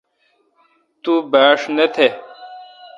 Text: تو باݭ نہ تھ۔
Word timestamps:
تو 1.01 1.13
باݭ 1.31 1.59
نہ 1.75 1.85
تھ۔ 1.93 2.07